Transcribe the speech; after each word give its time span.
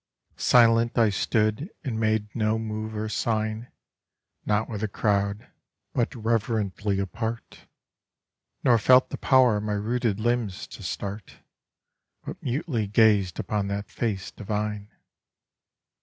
Silent 0.37 0.97
I 0.97 1.09
stood 1.11 1.69
and 1.83 1.99
made 1.99 2.35
no 2.35 2.57
move 2.57 2.95
or 2.95 3.07
sign; 3.07 3.67
Not 4.47 4.67
with 4.67 4.81
the 4.81 4.87
crowd, 4.87 5.49
but 5.93 6.15
reverently 6.15 6.97
apart; 6.97 7.67
Nor 8.63 8.79
felt 8.79 9.11
the 9.11 9.19
power 9.19 9.61
my 9.61 9.73
rooted 9.73 10.19
limbs 10.19 10.65
to 10.69 10.81
start, 10.81 11.35
But 12.25 12.41
mutely 12.41 12.87
gazed 12.87 13.37
upon 13.37 13.67
that 13.67 13.91
face 13.91 14.31
divine. 14.31 14.89